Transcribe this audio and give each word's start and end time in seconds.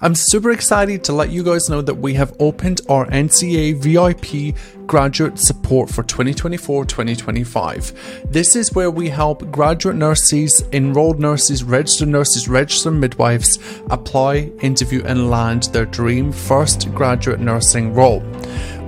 I'm 0.00 0.14
super 0.14 0.52
excited 0.52 1.02
to 1.04 1.12
let 1.12 1.30
you 1.30 1.42
guys 1.42 1.68
know 1.68 1.82
that 1.82 1.96
we 1.96 2.14
have 2.14 2.32
opened 2.38 2.82
our 2.88 3.06
NCA 3.06 3.74
VIP 3.78 4.54
graduate 4.88 5.38
support 5.38 5.88
for 5.88 6.02
2024 6.02 6.86
2025. 6.86 8.24
This 8.32 8.56
is 8.56 8.72
where 8.72 8.90
we 8.90 9.08
help 9.10 9.48
graduate 9.52 9.94
nurses, 9.94 10.64
enrolled 10.72 11.20
nurses, 11.20 11.62
registered 11.62 12.08
nurses, 12.08 12.48
registered 12.48 12.94
midwives 12.94 13.58
apply, 13.90 14.50
interview, 14.62 15.02
and 15.04 15.30
land 15.30 15.64
their 15.64 15.86
dream 15.86 16.32
first 16.32 16.92
graduate 16.94 17.38
nursing 17.38 17.92
role. 17.92 18.22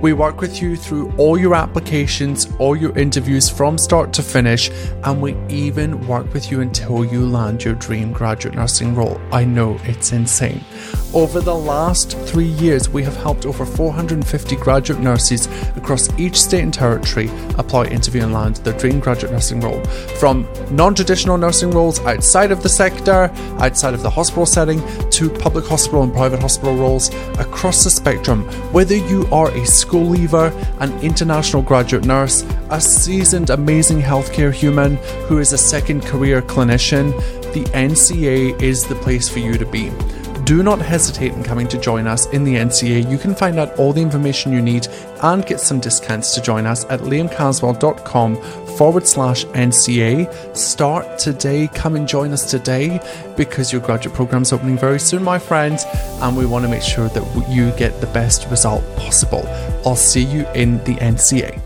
We 0.01 0.13
work 0.13 0.41
with 0.41 0.63
you 0.63 0.75
through 0.75 1.13
all 1.17 1.37
your 1.37 1.53
applications, 1.53 2.47
all 2.57 2.75
your 2.75 2.97
interviews 2.97 3.49
from 3.49 3.77
start 3.77 4.11
to 4.13 4.23
finish, 4.23 4.71
and 5.03 5.21
we 5.21 5.35
even 5.47 6.07
work 6.07 6.33
with 6.33 6.49
you 6.49 6.61
until 6.61 7.05
you 7.05 7.23
land 7.23 7.63
your 7.63 7.75
dream 7.75 8.11
graduate 8.11 8.55
nursing 8.55 8.95
role. 8.95 9.21
I 9.31 9.45
know 9.45 9.79
it's 9.83 10.11
insane. 10.11 10.65
Over 11.13 11.39
the 11.39 11.53
last 11.53 12.17
three 12.19 12.47
years, 12.47 12.89
we 12.89 13.03
have 13.03 13.15
helped 13.17 13.45
over 13.45 13.63
450 13.63 14.55
graduate 14.55 15.01
nurses 15.01 15.47
across 15.75 15.90
each 16.17 16.41
state 16.41 16.63
and 16.63 16.73
territory 16.73 17.29
apply, 17.57 17.85
interview, 17.85 18.23
and 18.23 18.33
land 18.33 18.57
their 18.57 18.77
dream 18.77 18.99
graduate 18.99 19.31
nursing 19.31 19.59
role. 19.59 19.83
From 20.19 20.47
non 20.71 20.95
traditional 20.95 21.37
nursing 21.37 21.71
roles 21.71 21.99
outside 22.01 22.51
of 22.51 22.63
the 22.63 22.69
sector, 22.69 23.31
outside 23.59 23.93
of 23.93 24.01
the 24.01 24.09
hospital 24.09 24.45
setting, 24.45 24.81
to 25.09 25.29
public 25.29 25.65
hospital 25.65 26.03
and 26.03 26.13
private 26.13 26.39
hospital 26.39 26.75
roles 26.75 27.13
across 27.39 27.83
the 27.83 27.89
spectrum, 27.89 28.43
whether 28.71 28.95
you 28.95 29.27
are 29.31 29.51
a 29.51 29.65
school 29.65 30.05
leaver, 30.05 30.47
an 30.79 30.97
international 31.01 31.61
graduate 31.61 32.05
nurse, 32.05 32.45
a 32.69 32.79
seasoned, 32.79 33.49
amazing 33.49 34.01
healthcare 34.01 34.53
human 34.53 34.97
who 35.27 35.39
is 35.39 35.53
a 35.53 35.57
second 35.57 36.03
career 36.05 36.41
clinician, 36.41 37.11
the 37.53 37.63
NCA 37.71 38.61
is 38.61 38.85
the 38.85 38.95
place 38.95 39.27
for 39.27 39.39
you 39.39 39.57
to 39.57 39.65
be. 39.65 39.91
Do 40.51 40.63
not 40.63 40.81
hesitate 40.81 41.31
in 41.31 41.43
coming 41.43 41.65
to 41.69 41.79
join 41.79 42.07
us 42.07 42.25
in 42.33 42.43
the 42.43 42.55
NCA. 42.55 43.09
You 43.09 43.17
can 43.17 43.33
find 43.33 43.57
out 43.57 43.73
all 43.79 43.93
the 43.93 44.01
information 44.01 44.51
you 44.51 44.61
need 44.61 44.85
and 45.23 45.45
get 45.45 45.61
some 45.61 45.79
discounts 45.79 46.35
to 46.35 46.41
join 46.41 46.65
us 46.65 46.83
at 46.89 46.99
liamcaswell.com 46.99 48.35
forward 48.75 49.07
slash 49.07 49.45
NCA. 49.45 50.57
Start 50.57 51.17
today. 51.17 51.69
Come 51.73 51.95
and 51.95 52.05
join 52.05 52.33
us 52.33 52.51
today 52.51 52.99
because 53.37 53.71
your 53.71 53.79
graduate 53.79 54.13
program 54.13 54.41
is 54.41 54.51
opening 54.51 54.77
very 54.77 54.99
soon, 54.99 55.23
my 55.23 55.39
friends, 55.39 55.85
and 56.19 56.35
we 56.35 56.45
want 56.45 56.65
to 56.65 56.69
make 56.69 56.83
sure 56.83 57.07
that 57.07 57.49
you 57.49 57.71
get 57.77 58.01
the 58.01 58.07
best 58.07 58.45
result 58.49 58.83
possible. 58.97 59.47
I'll 59.85 59.95
see 59.95 60.25
you 60.25 60.45
in 60.49 60.79
the 60.83 60.95
NCA. 60.95 61.61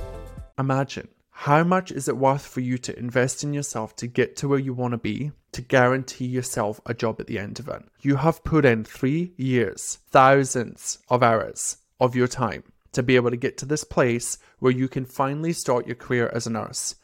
Imagine 0.60 1.08
how 1.32 1.64
much 1.64 1.92
is 1.92 2.08
it 2.08 2.18
worth 2.18 2.46
for 2.46 2.60
you 2.60 2.78
to 2.78 2.98
invest 3.00 3.44
in 3.44 3.52
yourself 3.52 3.96
to 3.96 4.06
get 4.06 4.36
to 4.38 4.48
where 4.48 4.60
you 4.60 4.76
want 4.76 4.92
to 4.92 5.00
be, 5.00 5.32
to 5.56 5.62
guarantee 5.62 6.26
yourself 6.26 6.82
a 6.86 6.94
job 6.94 7.22
at 7.22 7.28
the 7.28 7.40
end 7.40 7.62
of 7.62 7.70
it? 7.70 7.82
You 8.02 8.18
have 8.18 8.44
put 8.44 8.66
in 8.66 8.84
three 8.84 9.32
years, 9.38 10.00
thousands 10.12 11.00
of 11.08 11.24
hours 11.24 11.78
of 12.02 12.14
your 12.14 12.28
time 12.28 12.64
to 12.92 13.02
be 13.02 13.16
able 13.16 13.30
to 13.30 13.38
get 13.38 13.58
to 13.60 13.66
this 13.66 13.86
place 13.86 14.38
where 14.60 14.74
you 14.74 14.90
can 14.90 15.06
finally 15.06 15.54
start 15.54 15.88
your 15.88 15.96
career 15.96 16.30
as 16.34 16.46
a 16.46 16.50
nurse. 16.50 16.96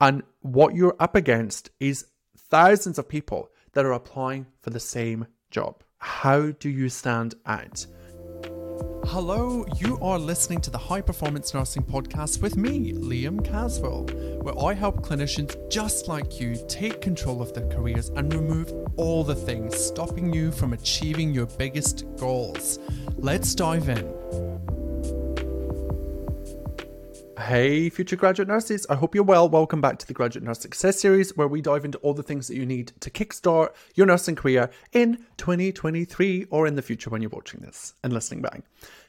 And 0.00 0.24
what 0.40 0.74
you're 0.74 0.96
up 0.98 1.14
against 1.14 1.70
is 1.78 2.06
thousands 2.36 2.98
of 2.98 3.08
people 3.08 3.48
that 3.74 3.86
are 3.86 3.92
applying 3.92 4.46
for 4.60 4.70
the 4.70 4.80
same 4.80 5.28
job. 5.52 5.84
How 5.98 6.50
do 6.50 6.68
you 6.68 6.88
stand 6.88 7.36
out? 7.46 7.86
Hello, 9.12 9.66
you 9.78 9.98
are 10.00 10.20
listening 10.20 10.60
to 10.60 10.70
the 10.70 10.78
High 10.78 11.00
Performance 11.00 11.52
Nursing 11.52 11.82
Podcast 11.82 12.40
with 12.40 12.56
me, 12.56 12.92
Liam 12.92 13.44
Caswell, 13.44 14.04
where 14.42 14.56
I 14.56 14.72
help 14.72 15.04
clinicians 15.04 15.56
just 15.68 16.06
like 16.06 16.38
you 16.38 16.56
take 16.68 17.00
control 17.00 17.42
of 17.42 17.52
their 17.52 17.66
careers 17.70 18.10
and 18.10 18.32
remove 18.32 18.72
all 18.96 19.24
the 19.24 19.34
things 19.34 19.76
stopping 19.76 20.32
you 20.32 20.52
from 20.52 20.74
achieving 20.74 21.34
your 21.34 21.46
biggest 21.46 22.04
goals. 22.18 22.78
Let's 23.16 23.52
dive 23.52 23.88
in. 23.88 24.20
Hey, 27.40 27.88
future 27.88 28.14
graduate 28.14 28.46
nurses, 28.46 28.86
I 28.88 28.94
hope 28.94 29.16
you're 29.16 29.24
well. 29.24 29.48
Welcome 29.48 29.80
back 29.80 29.98
to 29.98 30.06
the 30.06 30.12
Graduate 30.12 30.44
Nurse 30.44 30.60
Success 30.60 31.00
Series, 31.00 31.36
where 31.36 31.48
we 31.48 31.60
dive 31.60 31.84
into 31.84 31.98
all 31.98 32.14
the 32.14 32.22
things 32.22 32.46
that 32.46 32.54
you 32.54 32.64
need 32.64 32.92
to 33.00 33.10
kickstart 33.10 33.70
your 33.96 34.06
nursing 34.06 34.36
career 34.36 34.70
in 34.92 35.24
2023 35.38 36.46
or 36.50 36.68
in 36.68 36.76
the 36.76 36.82
future 36.82 37.10
when 37.10 37.22
you're 37.22 37.30
watching 37.30 37.58
this 37.58 37.94
and 38.04 38.12
listening 38.12 38.40
back. 38.40 38.62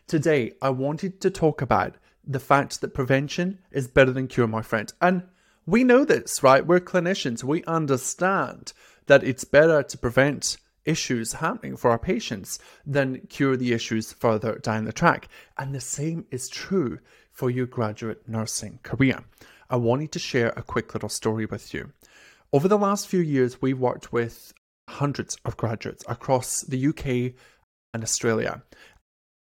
Today, 0.08 0.54
I 0.62 0.70
wanted 0.70 1.22
to 1.22 1.30
talk 1.30 1.62
about 1.62 1.96
the 2.26 2.40
fact 2.40 2.82
that 2.82 2.94
prevention 2.94 3.60
is 3.72 3.88
better 3.88 4.12
than 4.12 4.28
cure, 4.28 4.48
my 4.48 4.62
friend. 4.62 4.92
And 5.02 5.24
we 5.66 5.84
know 5.84 6.06
this, 6.06 6.44
right? 6.44 6.66
We're 6.66 6.80
clinicians, 6.80 7.44
we 7.44 7.64
understand 7.64 8.74
that 9.08 9.24
it's 9.24 9.44
better 9.44 9.84
to 9.84 9.98
prevent 9.98 10.58
issues 10.86 11.34
happening 11.34 11.78
for 11.78 11.92
our 11.92 12.00
patients 12.00 12.60
than 12.86 13.22
cure 13.30 13.56
the 13.56 13.74
issues 13.74 14.14
further 14.14 14.58
down 14.58 14.86
the 14.86 14.94
track. 14.94 15.28
And 15.58 15.74
the 15.74 15.82
same 15.82 16.26
is 16.32 16.50
true 16.50 17.00
for 17.32 17.50
your 17.50 17.68
graduate 17.68 18.28
nursing 18.28 18.80
career. 18.84 19.24
I 19.70 19.78
wanted 19.78 20.12
to 20.14 20.20
share 20.20 20.54
a 20.56 20.64
quick 20.64 20.94
little 20.94 21.10
story 21.10 21.46
with 21.46 21.74
you. 21.74 21.92
Over 22.52 22.68
the 22.68 22.78
last 22.78 23.08
few 23.08 23.22
years, 23.22 23.62
we've 23.62 23.80
worked 23.80 24.12
with 24.12 24.54
hundreds 24.90 25.38
of 25.46 25.56
graduates 25.56 26.04
across 26.08 26.62
the 26.62 26.88
UK 26.88 27.34
and 27.94 28.04
Australia 28.04 28.64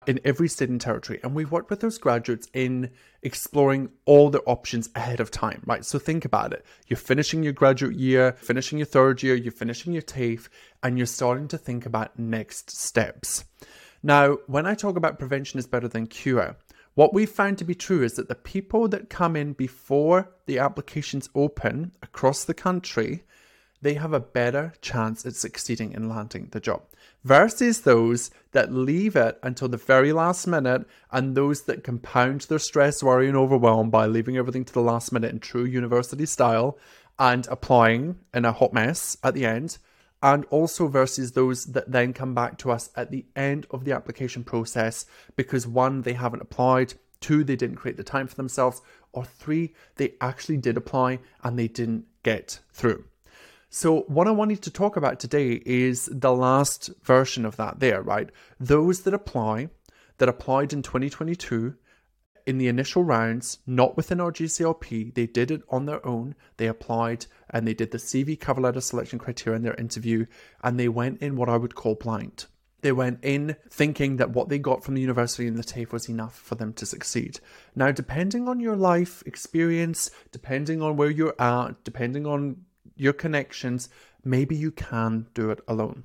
in 0.10 0.20
every 0.26 0.50
state 0.50 0.70
and 0.70 0.82
territory. 0.82 1.20
And 1.22 1.36
we've 1.36 1.52
worked 1.52 1.70
with 1.70 1.82
those 1.82 2.00
graduates 2.00 2.48
in 2.52 2.90
exploring 3.22 3.92
all 4.06 4.32
their 4.32 4.42
options 4.50 4.90
ahead 4.96 5.20
of 5.20 5.30
time, 5.30 5.62
right? 5.68 5.86
So 5.86 6.00
think 6.00 6.26
about 6.26 6.52
it. 6.52 6.66
You're 6.88 6.98
finishing 6.98 7.44
your 7.44 7.54
graduate 7.54 7.96
year, 7.96 8.36
finishing 8.40 8.80
your 8.80 8.88
third 8.88 9.22
year, 9.22 9.36
you're 9.36 9.52
finishing 9.52 9.94
your 9.94 10.02
TAFE, 10.02 10.50
and 10.82 10.98
you're 10.98 11.06
starting 11.06 11.48
to 11.50 11.60
think 11.60 11.86
about 11.86 12.18
next 12.18 12.72
steps. 12.72 13.46
Now, 14.02 14.40
when 14.48 14.66
I 14.66 14.74
talk 14.74 14.98
about 14.98 15.20
prevention 15.20 15.60
is 15.60 15.68
better 15.68 15.88
than 15.88 16.08
cure, 16.08 16.58
what 16.96 17.14
we've 17.14 17.30
found 17.30 17.60
to 17.60 17.64
be 17.64 17.76
true 17.76 18.02
is 18.02 18.14
that 18.14 18.30
the 18.30 18.36
people 18.36 18.88
that 18.88 19.12
come 19.12 19.36
in 19.36 19.54
before 19.54 20.32
the 20.48 20.58
applications 20.58 21.30
open 21.36 21.92
across 22.02 22.46
the 22.46 22.56
country, 22.56 23.26
they 23.82 23.94
have 23.94 24.14
a 24.14 24.20
better 24.20 24.74
chance 24.82 25.26
at 25.26 25.36
succeeding 25.36 25.94
in 25.94 26.10
landing 26.10 26.48
the 26.52 26.60
job 26.60 26.82
versus 27.24 27.82
those 27.82 28.32
that 28.52 28.74
leave 28.74 29.16
it 29.16 29.38
until 29.44 29.68
the 29.68 29.78
very 29.78 30.14
last 30.14 30.48
minute 30.48 30.86
and 31.12 31.36
those 31.36 31.64
that 31.64 31.84
compound 31.84 32.42
their 32.42 32.60
stress, 32.60 33.04
worry, 33.04 33.28
and 33.28 33.38
overwhelm 33.38 33.90
by 33.90 34.06
leaving 34.06 34.38
everything 34.38 34.64
to 34.66 34.74
the 34.74 34.82
last 34.82 35.12
minute 35.12 35.32
in 35.32 35.40
true 35.40 35.66
university 35.66 36.26
style 36.26 36.78
and 37.18 37.48
applying 37.48 38.18
in 38.34 38.46
a 38.46 38.52
hot 38.52 38.74
mess 38.74 39.18
at 39.24 39.34
the 39.34 39.46
end 39.46 39.78
and 40.22 40.46
also 40.46 40.88
versus 40.88 41.32
those 41.32 41.66
that 41.66 41.92
then 41.92 42.14
come 42.14 42.34
back 42.34 42.58
to 42.58 42.72
us 42.72 42.90
at 42.96 43.12
the 43.12 43.26
end 43.36 43.66
of 43.72 43.86
the 43.86 43.92
application 43.92 44.44
process 44.44 45.06
because 45.36 45.66
one, 45.66 46.02
they 46.02 46.14
haven't 46.14 46.42
applied, 46.42 46.94
two, 47.22 47.44
they 47.44 47.56
didn't 47.56 47.78
create 47.78 47.98
the 47.98 48.04
time 48.04 48.28
for 48.28 48.36
themselves, 48.36 48.82
or 49.14 49.24
three, 49.24 49.74
they 49.96 50.14
actually 50.20 50.58
did 50.58 50.78
apply 50.78 51.20
and 51.44 51.58
they 51.58 51.68
didn't 51.68 52.06
get 52.24 52.60
through. 52.72 53.04
So, 53.72 54.02
what 54.08 54.28
I 54.28 54.32
wanted 54.32 54.64
to 54.64 54.72
talk 54.72 54.98
about 54.98 55.20
today 55.20 55.62
is 55.64 56.10
the 56.12 56.34
last 56.34 56.90
version 57.04 57.46
of 57.46 57.56
that, 57.58 57.80
there, 57.80 58.02
right? 58.02 58.30
Those 58.60 59.02
that 59.02 59.14
apply, 59.14 59.70
that 60.18 60.28
applied 60.28 60.74
in 60.74 60.82
2022 60.82 61.76
in 62.48 62.58
the 62.58 62.68
initial 62.68 63.04
rounds, 63.04 63.60
not 63.68 63.96
within 63.96 64.20
our 64.20 64.32
GCLP, 64.32 65.14
they 65.14 65.28
did 65.28 65.52
it 65.52 65.62
on 65.70 65.86
their 65.86 66.04
own. 66.04 66.34
They 66.58 66.66
applied 66.66 67.28
and 67.52 67.68
they 67.68 67.76
did 67.76 67.92
the 67.92 68.00
CV 68.00 68.40
cover 68.40 68.60
letter 68.60 68.82
selection 68.82 69.20
criteria 69.20 69.58
in 69.58 69.62
their 69.62 69.76
interview, 69.76 70.26
and 70.64 70.80
they 70.80 70.90
went 70.90 71.22
in 71.22 71.36
what 71.36 71.48
I 71.48 71.58
would 71.58 71.76
call 71.76 71.94
blind. 71.94 72.48
They 72.82 72.92
went 72.92 73.20
in 73.24 73.56
thinking 73.70 74.18
that 74.18 74.32
what 74.32 74.50
they 74.50 74.58
got 74.58 74.84
from 74.84 74.96
the 74.96 75.02
university 75.02 75.48
and 75.48 75.58
the 75.58 75.64
TAFE 75.64 75.92
was 75.92 76.10
enough 76.10 76.36
for 76.36 76.56
them 76.56 76.74
to 76.74 76.88
succeed. 76.88 77.40
Now, 77.76 77.92
depending 77.92 78.48
on 78.48 78.60
your 78.60 78.78
life 78.78 79.22
experience, 79.28 80.10
depending 80.32 80.82
on 80.82 80.98
where 80.98 81.12
you're 81.12 81.40
at, 81.40 81.84
depending 81.84 82.26
on 82.26 82.66
your 83.00 83.14
connections, 83.14 83.90
maybe 84.24 84.56
you 84.56 84.72
can 84.72 85.28
do 85.34 85.50
it 85.50 85.62
alone. 85.68 86.04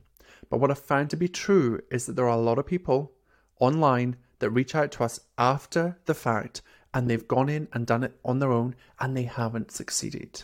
But 0.48 0.60
what 0.60 0.70
I 0.70 0.74
found 0.74 1.10
to 1.10 1.16
be 1.16 1.28
true 1.28 1.80
is 1.90 2.06
that 2.06 2.16
there 2.16 2.28
are 2.28 2.38
a 2.38 2.42
lot 2.42 2.58
of 2.58 2.66
people 2.66 3.12
online 3.60 4.16
that 4.38 4.50
reach 4.50 4.74
out 4.74 4.92
to 4.92 5.04
us 5.04 5.20
after 5.38 5.98
the 6.04 6.14
fact 6.14 6.62
and 6.92 7.10
they've 7.10 7.26
gone 7.26 7.48
in 7.48 7.68
and 7.72 7.86
done 7.86 8.04
it 8.04 8.18
on 8.24 8.38
their 8.38 8.52
own 8.52 8.76
and 9.00 9.16
they 9.16 9.24
haven't 9.24 9.72
succeeded. 9.72 10.42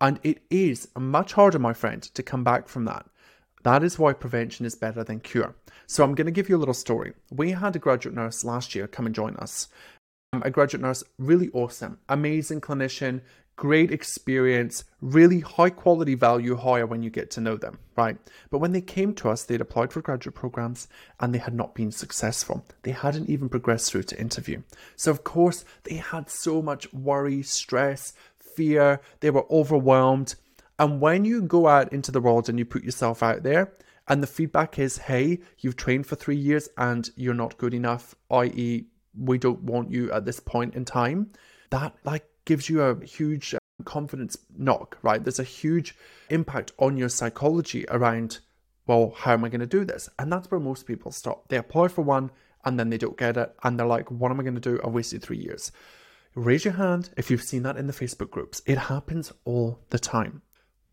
And 0.00 0.18
it 0.22 0.42
is 0.50 0.88
much 0.98 1.32
harder, 1.34 1.58
my 1.58 1.72
friend, 1.72 2.02
to 2.02 2.22
come 2.22 2.44
back 2.44 2.68
from 2.68 2.84
that. 2.86 3.06
That 3.62 3.82
is 3.82 3.98
why 3.98 4.12
prevention 4.12 4.66
is 4.66 4.74
better 4.74 5.02
than 5.02 5.20
cure. 5.20 5.54
So 5.86 6.04
I'm 6.04 6.14
going 6.14 6.26
to 6.26 6.32
give 6.32 6.48
you 6.48 6.56
a 6.56 6.58
little 6.58 6.74
story. 6.74 7.14
We 7.30 7.52
had 7.52 7.74
a 7.76 7.80
graduate 7.80 8.14
nurse 8.14 8.44
last 8.44 8.74
year 8.74 8.86
come 8.86 9.06
and 9.06 9.14
join 9.14 9.36
us. 9.36 9.68
Um, 10.32 10.42
a 10.44 10.50
graduate 10.50 10.82
nurse, 10.82 11.02
really 11.18 11.50
awesome, 11.52 11.98
amazing 12.08 12.60
clinician, 12.60 13.22
great 13.56 13.90
experience, 13.90 14.84
really 15.00 15.40
high 15.40 15.70
quality 15.70 16.14
value 16.14 16.56
hire 16.56 16.86
when 16.86 17.02
you 17.02 17.10
get 17.10 17.30
to 17.32 17.40
know 17.40 17.56
them, 17.56 17.78
right? 17.96 18.18
But 18.50 18.58
when 18.58 18.72
they 18.72 18.82
came 18.82 19.14
to 19.14 19.30
us, 19.30 19.44
they'd 19.44 19.60
applied 19.60 19.92
for 19.92 20.02
graduate 20.02 20.34
programs 20.34 20.88
and 21.18 21.34
they 21.34 21.38
had 21.38 21.54
not 21.54 21.74
been 21.74 21.90
successful. 21.90 22.64
They 22.82 22.90
hadn't 22.90 23.30
even 23.30 23.48
progressed 23.48 23.90
through 23.90 24.04
to 24.04 24.20
interview. 24.20 24.62
So, 24.94 25.10
of 25.10 25.24
course, 25.24 25.64
they 25.84 25.96
had 25.96 26.30
so 26.30 26.60
much 26.60 26.92
worry, 26.92 27.42
stress, 27.42 28.12
fear, 28.38 29.00
they 29.20 29.30
were 29.30 29.50
overwhelmed. 29.50 30.34
And 30.78 31.00
when 31.00 31.24
you 31.24 31.42
go 31.42 31.66
out 31.66 31.92
into 31.92 32.12
the 32.12 32.20
world 32.20 32.48
and 32.48 32.58
you 32.58 32.66
put 32.66 32.84
yourself 32.84 33.22
out 33.22 33.42
there, 33.42 33.72
and 34.08 34.22
the 34.22 34.28
feedback 34.28 34.78
is, 34.78 34.98
hey, 34.98 35.40
you've 35.58 35.76
trained 35.76 36.06
for 36.06 36.14
three 36.14 36.36
years 36.36 36.68
and 36.76 37.10
you're 37.16 37.34
not 37.34 37.58
good 37.58 37.74
enough, 37.74 38.14
i.e., 38.30 38.84
we 39.18 39.38
don't 39.38 39.62
want 39.62 39.90
you 39.90 40.12
at 40.12 40.24
this 40.24 40.38
point 40.38 40.74
in 40.74 40.84
time, 40.84 41.32
that 41.70 41.96
like 42.04 42.24
gives 42.46 42.70
you 42.70 42.80
a 42.80 43.04
huge 43.04 43.52
um, 43.54 43.60
confidence 43.84 44.38
knock, 44.56 44.96
right? 45.02 45.22
There's 45.22 45.38
a 45.38 45.44
huge 45.44 45.94
impact 46.30 46.72
on 46.78 46.96
your 46.96 47.10
psychology 47.10 47.84
around, 47.90 48.38
well, 48.86 49.12
how 49.14 49.34
am 49.34 49.44
I 49.44 49.50
going 49.50 49.60
to 49.60 49.66
do 49.66 49.84
this? 49.84 50.08
And 50.18 50.32
that's 50.32 50.50
where 50.50 50.60
most 50.60 50.86
people 50.86 51.12
stop. 51.12 51.48
They 51.48 51.58
apply 51.58 51.88
for 51.88 52.02
one 52.02 52.30
and 52.64 52.80
then 52.80 52.88
they 52.88 52.98
don't 52.98 53.18
get 53.18 53.36
it. 53.36 53.54
And 53.62 53.78
they're 53.78 53.86
like, 53.86 54.10
what 54.10 54.30
am 54.30 54.40
I 54.40 54.44
going 54.44 54.54
to 54.54 54.60
do? 54.60 54.80
I've 54.82 54.92
wasted 54.92 55.22
three 55.22 55.38
years. 55.38 55.70
Raise 56.34 56.64
your 56.64 56.74
hand 56.74 57.10
if 57.16 57.30
you've 57.30 57.42
seen 57.42 57.62
that 57.64 57.76
in 57.76 57.86
the 57.86 57.92
Facebook 57.92 58.30
groups. 58.30 58.62
It 58.66 58.78
happens 58.78 59.32
all 59.44 59.80
the 59.90 59.98
time. 59.98 60.42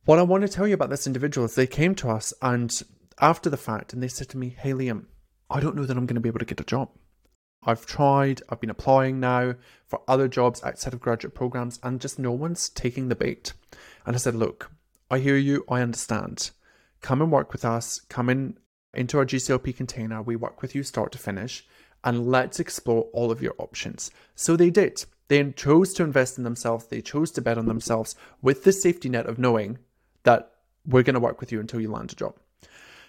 What 0.06 0.20
I 0.20 0.24
want 0.24 0.42
to 0.44 0.50
tell 0.50 0.68
you 0.68 0.74
about 0.74 0.90
this 0.90 1.08
individual 1.08 1.46
is 1.46 1.56
they 1.56 1.68
came 1.68 1.96
to 1.96 2.10
us 2.10 2.34
and 2.42 2.82
after 3.20 3.50
the 3.50 3.58
fact 3.58 3.94
and 3.94 4.02
they 4.02 4.08
said 4.08 4.30
to 4.30 4.38
me, 4.38 4.56
Hey 4.58 4.72
Liam, 4.72 5.06
I 5.50 5.60
don't 5.60 5.76
know 5.76 5.86
that 5.86 5.96
I'm 5.96 6.06
going 6.06 6.16
to 6.16 6.22
be 6.22 6.30
able 6.30 6.40
to 6.40 6.46
get 6.46 6.60
a 6.60 6.66
job. 6.66 6.90
I've 7.65 7.86
tried, 7.86 8.42
I've 8.50 8.60
been 8.60 8.69
applying 8.69 9.19
now 9.19 9.56
for 9.86 10.01
other 10.07 10.27
jobs 10.27 10.63
outside 10.63 10.94
of 10.94 11.00
graduate 11.00 11.33
programs, 11.33 11.80
and 11.83 12.01
just 12.01 12.19
no 12.19 12.31
one's 12.31 12.69
taking 12.69 13.10
the 13.10 13.15
bait. 13.15 13.54
And 14.06 14.15
I 14.15 14.19
said, 14.19 14.36
Look, 14.36 14.71
I 15.10 15.19
hear 15.19 15.38
you, 15.38 15.65
I 15.69 15.81
understand. 15.81 16.51
Come 17.01 17.21
and 17.21 17.31
work 17.31 17.51
with 17.51 17.65
us, 17.65 18.00
come 18.10 18.30
in 18.30 18.57
into 18.94 19.18
our 19.18 19.25
GCLP 19.25 19.75
container. 19.75 20.21
We 20.21 20.36
work 20.36 20.62
with 20.62 20.75
you 20.75 20.83
start 20.83 21.12
to 21.13 21.18
finish, 21.18 21.65
and 22.04 22.27
let's 22.27 22.60
explore 22.60 23.04
all 23.13 23.31
of 23.31 23.42
your 23.42 23.56
options. 23.57 24.12
So 24.36 24.56
they 24.56 24.69
did. 24.69 25.06
They 25.27 25.51
chose 25.51 25.94
to 25.94 26.04
invest 26.04 26.38
in 26.38 26.44
themselves, 26.44 26.88
they 26.88 27.01
chose 27.01 27.31
to 27.31 27.42
bet 27.42 27.57
on 27.57 27.65
themselves 27.65 28.15
with 28.42 28.63
the 28.63 28.71
safety 28.71 29.10
net 29.10 29.25
of 29.25 29.39
knowing 29.39 29.80
that 30.24 30.51
we're 30.86 31.04
going 31.04 31.13
to 31.13 31.19
work 31.19 31.39
with 31.39 31.51
you 31.51 31.60
until 31.60 31.80
you 31.80 31.89
land 31.89 32.12
a 32.12 32.15
job. 32.15 32.36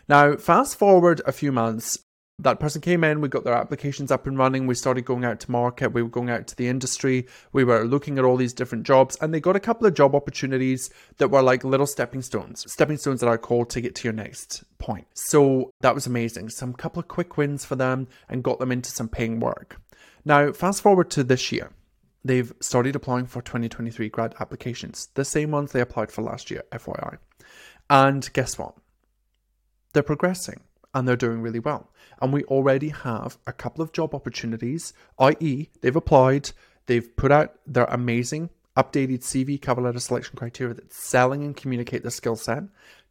Now, 0.08 0.36
fast 0.36 0.78
forward 0.78 1.22
a 1.26 1.32
few 1.32 1.50
months, 1.50 1.98
that 2.40 2.58
person 2.58 2.80
came 2.80 3.04
in, 3.04 3.20
we 3.20 3.28
got 3.28 3.44
their 3.44 3.54
applications 3.54 4.10
up 4.10 4.26
and 4.26 4.36
running, 4.36 4.66
we 4.66 4.74
started 4.74 5.04
going 5.04 5.24
out 5.24 5.38
to 5.40 5.50
market, 5.50 5.92
we 5.92 6.02
were 6.02 6.08
going 6.08 6.30
out 6.30 6.48
to 6.48 6.56
the 6.56 6.66
industry, 6.66 7.26
we 7.52 7.62
were 7.62 7.84
looking 7.84 8.18
at 8.18 8.24
all 8.24 8.36
these 8.36 8.52
different 8.52 8.84
jobs, 8.84 9.16
and 9.20 9.32
they 9.32 9.40
got 9.40 9.54
a 9.54 9.60
couple 9.60 9.86
of 9.86 9.94
job 9.94 10.16
opportunities 10.16 10.90
that 11.18 11.30
were 11.30 11.42
like 11.42 11.62
little 11.62 11.86
stepping 11.86 12.22
stones, 12.22 12.64
stepping 12.70 12.96
stones 12.96 13.20
that 13.20 13.28
are 13.28 13.38
called 13.38 13.70
to 13.70 13.80
get 13.80 13.94
to 13.94 14.04
your 14.04 14.12
next 14.12 14.64
point. 14.78 15.06
So 15.14 15.70
that 15.80 15.94
was 15.94 16.06
amazing. 16.06 16.48
Some 16.48 16.72
couple 16.72 17.00
of 17.00 17.06
quick 17.06 17.36
wins 17.36 17.64
for 17.64 17.76
them 17.76 18.08
and 18.28 18.42
got 18.42 18.58
them 18.58 18.72
into 18.72 18.90
some 18.90 19.08
paying 19.08 19.38
work. 19.38 19.80
Now, 20.24 20.50
fast 20.52 20.82
forward 20.82 21.10
to 21.10 21.22
this 21.22 21.52
year. 21.52 21.70
They've 22.24 22.52
started 22.58 22.96
applying 22.96 23.26
for 23.26 23.42
2023 23.42 24.08
grad 24.08 24.34
applications, 24.40 25.08
the 25.14 25.26
same 25.26 25.50
ones 25.50 25.72
they 25.72 25.82
applied 25.82 26.10
for 26.10 26.22
last 26.22 26.50
year, 26.50 26.62
FYI. 26.72 27.18
And 27.90 28.32
guess 28.32 28.58
what? 28.58 28.74
They're 29.92 30.02
progressing 30.02 30.62
and 30.94 31.06
they're 31.06 31.16
doing 31.16 31.42
really 31.42 31.58
well. 31.58 31.90
And 32.22 32.32
we 32.32 32.44
already 32.44 32.88
have 32.88 33.36
a 33.46 33.52
couple 33.52 33.82
of 33.82 33.92
job 33.92 34.14
opportunities, 34.14 34.92
i.e., 35.18 35.68
they've 35.80 35.96
applied, 35.96 36.52
they've 36.86 37.14
put 37.16 37.32
out 37.32 37.54
their 37.66 37.84
amazing 37.84 38.50
updated 38.76 39.20
CV 39.20 39.60
cover 39.60 39.82
letter 39.82 40.00
selection 40.00 40.36
criteria 40.36 40.74
that's 40.74 40.96
selling 40.96 41.44
and 41.44 41.56
communicate 41.56 42.02
their 42.02 42.10
skill 42.10 42.36
set 42.36 42.64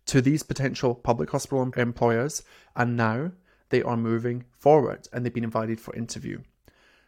to 0.05 0.21
these 0.21 0.43
potential 0.43 0.95
public 0.95 1.29
hospital 1.29 1.71
employers, 1.77 2.43
and 2.75 2.97
now 2.97 3.31
they 3.69 3.81
are 3.81 3.97
moving 3.97 4.43
forward 4.51 5.07
and 5.11 5.25
they've 5.25 5.33
been 5.33 5.43
invited 5.43 5.79
for 5.79 5.95
interview. 5.95 6.41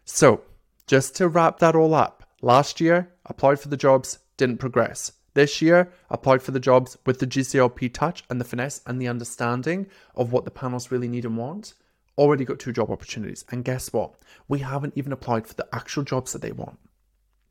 So, 0.05 0.41
just 0.87 1.15
to 1.17 1.27
wrap 1.27 1.59
that 1.59 1.75
all 1.75 1.93
up, 1.93 2.23
last 2.41 2.79
year 2.79 3.11
applied 3.25 3.59
for 3.59 3.69
the 3.69 3.77
jobs, 3.77 4.19
didn't 4.37 4.57
progress. 4.57 5.11
This 5.35 5.61
year, 5.61 5.91
applied 6.09 6.41
for 6.41 6.51
the 6.51 6.61
jobs 6.61 6.97
with 7.05 7.19
the 7.19 7.27
GCLP 7.27 7.93
touch 7.93 8.23
and 8.29 8.39
the 8.39 8.45
finesse 8.45 8.81
and 8.87 9.01
the 9.01 9.09
understanding 9.09 9.87
of 10.15 10.31
what 10.31 10.45
the 10.45 10.51
panels 10.51 10.91
really 10.91 11.09
need 11.09 11.25
and 11.25 11.37
want. 11.37 11.73
Already 12.17 12.45
got 12.45 12.57
two 12.57 12.71
job 12.71 12.89
opportunities. 12.89 13.43
And 13.51 13.65
guess 13.65 13.91
what? 13.91 14.15
We 14.47 14.59
haven't 14.59 14.93
even 14.95 15.11
applied 15.11 15.45
for 15.45 15.53
the 15.53 15.67
actual 15.73 16.03
jobs 16.03 16.31
that 16.31 16.41
they 16.41 16.53
want. 16.53 16.79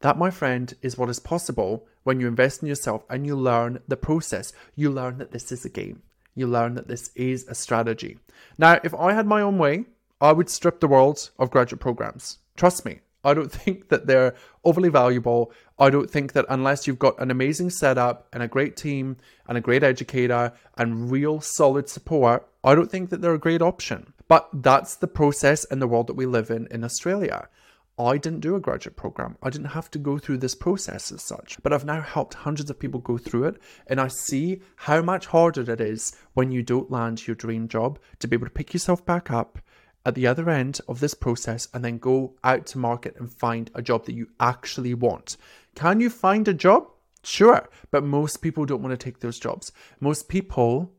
That, 0.01 0.17
my 0.17 0.31
friend, 0.31 0.73
is 0.81 0.97
what 0.97 1.11
is 1.11 1.19
possible 1.19 1.87
when 2.05 2.21
you 2.21 2.27
invest 2.27 2.63
in 2.63 2.69
yourself 2.69 3.05
and 3.11 3.27
you 3.27 3.37
learn 3.37 3.81
the 3.87 3.99
process. 3.99 4.55
You 4.75 4.91
learn 4.91 5.19
that 5.19 5.33
this 5.33 5.53
is 5.53 5.67
a 5.67 5.71
game. 5.71 6.03
You 6.35 6.47
learn 6.47 6.75
that 6.77 6.89
this 6.89 7.11
is 7.15 7.47
a 7.49 7.55
strategy. 7.55 8.19
Now, 8.57 8.81
if 8.83 8.95
I 8.95 9.13
had 9.13 9.27
my 9.27 9.43
own 9.43 9.59
way, 9.59 9.85
I 10.23 10.33
would 10.33 10.49
strip 10.49 10.81
the 10.81 10.89
world 10.89 11.31
of 11.39 11.51
graduate 11.51 11.81
programs. 11.81 12.39
Trust 12.57 12.87
me, 12.87 13.01
I 13.25 13.35
don't 13.35 13.51
think 13.51 13.89
that 13.89 14.07
they're 14.07 14.35
overly 14.65 14.89
valuable. 14.89 15.53
I 15.79 15.91
don't 15.91 16.11
think 16.11 16.33
that 16.35 16.47
unless 16.49 16.87
you've 16.87 16.99
got 16.99 17.21
an 17.21 17.31
amazing 17.31 17.71
setup 17.71 18.29
and 18.33 18.43
a 18.43 18.49
great 18.49 18.77
team 18.77 19.17
and 19.49 19.59
a 19.59 19.63
great 19.63 19.83
educator 19.83 20.53
and 20.77 21.11
real 21.11 21.41
solid 21.41 21.89
support, 21.89 22.47
I 22.63 22.75
don't 22.75 22.91
think 22.91 23.11
that 23.11 23.21
they're 23.21 23.35
a 23.35 23.39
great 23.39 23.63
option. 23.63 24.13
But 24.29 24.49
that's 24.53 24.97
the 24.97 25.07
process 25.07 25.65
in 25.65 25.81
the 25.81 25.89
world 25.89 26.07
that 26.07 26.15
we 26.15 26.27
live 26.27 26.51
in 26.51 26.67
in 26.71 26.85
Australia. 26.85 27.49
I 27.97 28.19
didn't 28.19 28.41
do 28.41 28.57
a 28.57 28.61
graduate 28.61 28.97
program. 28.97 29.37
I 29.41 29.51
didn't 29.51 29.69
have 29.69 29.89
to 29.93 30.01
go 30.01 30.19
through 30.19 30.39
this 30.39 30.57
process 30.57 31.13
as 31.13 31.23
such. 31.23 31.63
But 31.63 31.73
I've 31.73 31.85
now 31.85 32.01
helped 32.01 32.35
hundreds 32.35 32.69
of 32.69 32.79
people 32.79 32.99
go 32.99 33.19
through 33.19 33.45
it. 33.45 33.61
And 33.87 34.01
I 34.01 34.09
see 34.09 34.63
how 34.75 35.01
much 35.01 35.27
harder 35.27 35.71
it 35.71 35.81
is 35.81 36.17
when 36.33 36.51
you 36.51 36.63
don't 36.65 36.91
land 36.91 37.27
your 37.27 37.37
dream 37.37 37.69
job 37.69 38.01
to 38.19 38.27
be 38.27 38.35
able 38.35 38.47
to 38.47 38.53
pick 38.53 38.75
yourself 38.75 39.07
back 39.07 39.31
up 39.31 39.61
at 40.05 40.15
the 40.15 40.27
other 40.27 40.51
end 40.51 40.81
of 40.89 41.01
this 41.01 41.15
process 41.15 41.69
and 41.73 41.85
then 41.85 41.99
go 41.99 42.35
out 42.45 42.67
to 42.67 42.79
market 42.79 43.17
and 43.19 43.33
find 43.33 43.71
a 43.75 43.83
job 43.83 44.05
that 44.07 44.15
you 44.15 44.29
actually 44.39 44.95
want. 44.95 45.37
Can 45.75 46.01
you 46.01 46.11
find 46.11 46.47
a 46.47 46.55
job? 46.55 46.89
Sure, 47.23 47.69
but 47.91 48.05
most 48.05 48.43
people 48.43 48.67
don't 48.67 48.83
want 48.83 48.99
to 48.99 49.03
take 49.03 49.21
those 49.21 49.39
jobs. 49.39 49.73
Most 50.01 50.29
people, 50.29 50.93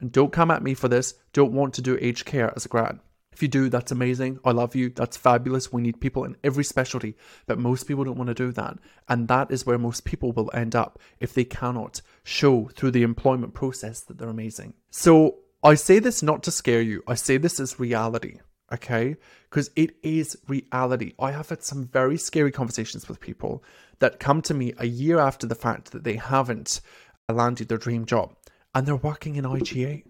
and 0.00 0.12
don't 0.12 0.32
come 0.32 0.50
at 0.50 0.62
me 0.62 0.74
for 0.74 0.88
this, 0.88 1.14
don't 1.32 1.52
want 1.52 1.74
to 1.74 1.82
do 1.82 1.98
aged 2.00 2.24
care 2.24 2.52
as 2.54 2.64
a 2.64 2.68
grad. 2.68 3.00
If 3.32 3.42
you 3.42 3.48
do, 3.48 3.68
that's 3.68 3.92
amazing. 3.92 4.38
I 4.46 4.52
love 4.52 4.74
you. 4.74 4.88
That's 4.88 5.18
fabulous. 5.18 5.70
We 5.70 5.82
need 5.82 6.00
people 6.00 6.24
in 6.24 6.38
every 6.42 6.64
specialty, 6.64 7.16
but 7.46 7.58
most 7.58 7.86
people 7.86 8.02
don't 8.02 8.16
want 8.16 8.28
to 8.28 8.34
do 8.34 8.50
that. 8.52 8.78
And 9.10 9.28
that 9.28 9.50
is 9.50 9.66
where 9.66 9.76
most 9.76 10.06
people 10.06 10.32
will 10.32 10.50
end 10.54 10.74
up 10.74 10.98
if 11.20 11.34
they 11.34 11.44
cannot 11.44 12.00
show 12.24 12.70
through 12.74 12.92
the 12.92 13.02
employment 13.02 13.52
process 13.52 14.00
that 14.00 14.16
they're 14.16 14.30
amazing. 14.30 14.72
So 14.90 15.40
I 15.66 15.74
say 15.74 15.98
this 15.98 16.22
not 16.22 16.44
to 16.44 16.52
scare 16.52 16.80
you. 16.80 17.02
I 17.08 17.16
say 17.16 17.38
this 17.38 17.58
as 17.58 17.80
reality, 17.80 18.38
okay? 18.72 19.16
Because 19.50 19.68
it 19.74 19.96
is 20.00 20.38
reality. 20.46 21.14
I 21.18 21.32
have 21.32 21.48
had 21.48 21.64
some 21.64 21.88
very 21.88 22.18
scary 22.18 22.52
conversations 22.52 23.08
with 23.08 23.18
people 23.18 23.64
that 23.98 24.20
come 24.20 24.42
to 24.42 24.54
me 24.54 24.74
a 24.78 24.86
year 24.86 25.18
after 25.18 25.44
the 25.44 25.56
fact 25.56 25.90
that 25.90 26.04
they 26.04 26.14
haven't 26.14 26.80
uh, 27.28 27.32
landed 27.32 27.66
their 27.66 27.78
dream 27.78 28.04
job 28.04 28.36
and 28.76 28.86
they're 28.86 28.94
working 28.94 29.34
in 29.34 29.44
IGA. 29.44 30.04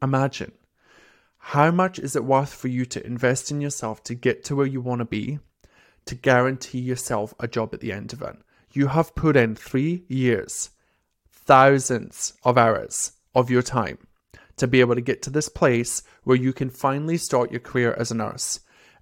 Imagine 0.00 0.52
how 1.36 1.70
much 1.70 1.98
is 1.98 2.16
it 2.16 2.24
worth 2.24 2.54
for 2.54 2.68
you 2.68 2.86
to 2.86 3.06
invest 3.06 3.50
in 3.50 3.60
yourself 3.60 4.02
to 4.04 4.14
get 4.14 4.42
to 4.44 4.56
where 4.56 4.64
you 4.64 4.80
want 4.80 5.00
to 5.00 5.04
be, 5.04 5.38
to 6.06 6.14
guarantee 6.14 6.80
yourself 6.80 7.34
a 7.38 7.46
job 7.46 7.74
at 7.74 7.80
the 7.80 7.92
end 7.92 8.14
of 8.14 8.22
it? 8.22 8.36
You 8.72 8.86
have 8.86 9.14
put 9.14 9.36
in 9.36 9.54
three 9.54 10.06
years, 10.08 10.70
thousands 11.30 12.32
of 12.42 12.56
hours 12.56 13.12
of 13.34 13.50
your 13.50 13.60
time 13.60 13.98
to 14.56 14.66
be 14.66 14.80
able 14.80 14.94
to 14.94 15.00
get 15.00 15.22
to 15.22 15.30
this 15.30 15.48
place 15.48 16.02
where 16.22 16.36
you 16.36 16.52
can 16.52 16.70
finally 16.70 17.16
start 17.16 17.50
your 17.50 17.60
career 17.60 17.94
as 17.98 18.10
a 18.10 18.14
nurse. 18.14 18.60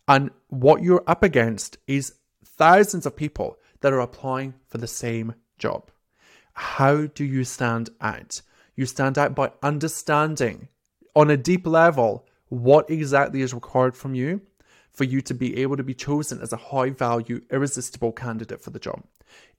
And 0.08 0.30
what 0.48 0.82
you're 0.82 1.04
up 1.06 1.22
against 1.22 1.78
is 1.86 2.14
thousands 2.44 3.06
of 3.06 3.16
people 3.16 3.58
that 3.80 3.92
are 3.92 4.00
applying 4.00 4.54
for 4.68 4.78
the 4.78 4.86
same 4.86 5.34
job. 5.58 5.90
How 6.54 7.06
do 7.06 7.24
you 7.24 7.44
stand 7.44 7.90
out? 8.00 8.42
You 8.74 8.86
stand 8.86 9.18
out 9.18 9.34
by 9.34 9.52
understanding 9.62 10.68
on 11.14 11.30
a 11.30 11.36
deep 11.36 11.66
level 11.66 12.26
what 12.48 12.90
exactly 12.90 13.42
is 13.42 13.54
required 13.54 13.96
from 13.96 14.14
you 14.14 14.42
for 14.92 15.04
you 15.04 15.22
to 15.22 15.34
be 15.34 15.58
able 15.58 15.76
to 15.76 15.82
be 15.82 15.94
chosen 15.94 16.40
as 16.40 16.52
a 16.52 16.58
high 16.58 16.90
value, 16.90 17.40
irresistible 17.50 18.12
candidate 18.12 18.60
for 18.60 18.70
the 18.70 18.78
job. 18.78 19.02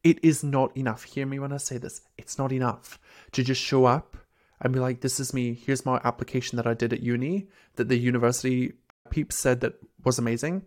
It 0.03 0.23
is 0.23 0.43
not 0.43 0.75
enough. 0.77 1.03
Hear 1.03 1.25
me 1.25 1.39
when 1.39 1.51
I 1.51 1.57
say 1.57 1.77
this. 1.77 2.01
It's 2.17 2.37
not 2.37 2.51
enough 2.51 2.99
to 3.31 3.43
just 3.43 3.61
show 3.61 3.85
up 3.85 4.17
and 4.61 4.73
be 4.73 4.79
like, 4.79 5.01
this 5.01 5.19
is 5.19 5.33
me. 5.33 5.53
Here's 5.53 5.85
my 5.85 5.99
application 6.03 6.57
that 6.57 6.67
I 6.67 6.73
did 6.73 6.93
at 6.93 7.01
uni 7.01 7.47
that 7.75 7.89
the 7.89 7.97
university 7.97 8.73
peeps 9.09 9.39
said 9.39 9.61
that 9.61 9.75
was 10.03 10.19
amazing. 10.19 10.63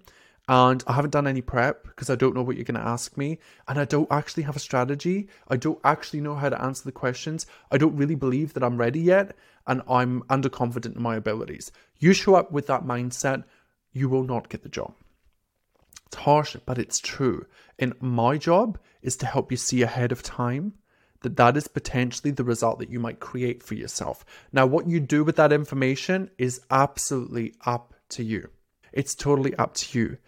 And 0.48 0.84
I 0.86 0.92
haven't 0.92 1.10
done 1.10 1.26
any 1.26 1.40
prep 1.40 1.84
because 1.84 2.08
I 2.08 2.14
don't 2.14 2.34
know 2.34 2.42
what 2.42 2.56
you're 2.56 2.64
going 2.64 2.80
to 2.80 2.86
ask 2.86 3.16
me. 3.16 3.38
And 3.66 3.80
I 3.80 3.84
don't 3.84 4.10
actually 4.12 4.44
have 4.44 4.54
a 4.54 4.60
strategy. 4.60 5.28
I 5.48 5.56
don't 5.56 5.80
actually 5.82 6.20
know 6.20 6.36
how 6.36 6.48
to 6.48 6.62
answer 6.62 6.84
the 6.84 6.92
questions. 6.92 7.46
I 7.72 7.78
don't 7.78 7.96
really 7.96 8.14
believe 8.14 8.54
that 8.54 8.62
I'm 8.62 8.76
ready 8.76 9.00
yet. 9.00 9.34
And 9.66 9.82
I'm 9.90 10.22
underconfident 10.24 10.94
in 10.94 11.02
my 11.02 11.16
abilities. 11.16 11.72
You 11.98 12.12
show 12.12 12.36
up 12.36 12.52
with 12.52 12.68
that 12.68 12.84
mindset, 12.84 13.42
you 13.92 14.08
will 14.08 14.22
not 14.22 14.48
get 14.48 14.62
the 14.62 14.68
job. 14.68 14.94
It's 16.06 16.16
harsh, 16.16 16.56
but 16.64 16.78
it's 16.78 17.00
true. 17.00 17.46
And 17.80 18.00
my 18.00 18.38
job 18.38 18.78
is 19.02 19.16
to 19.16 19.26
help 19.26 19.50
you 19.50 19.56
see 19.56 19.82
ahead 19.82 20.12
of 20.12 20.22
time 20.22 20.74
that 21.20 21.36
that 21.36 21.56
is 21.56 21.68
potentially 21.68 22.30
the 22.30 22.44
result 22.44 22.78
that 22.78 22.90
you 22.90 23.00
might 23.00 23.20
create 23.20 23.62
for 23.62 23.74
yourself. 23.74 24.24
Now, 24.52 24.66
what 24.66 24.88
you 24.88 25.00
do 25.00 25.24
with 25.24 25.36
that 25.36 25.52
information 25.52 26.30
is 26.38 26.60
absolutely 26.70 27.54
up 27.64 27.94
to 28.10 28.22
you. 28.22 28.50
It's 28.92 29.14
totally 29.14 29.54
up 29.56 29.74
to 29.74 29.98
you. 29.98 30.18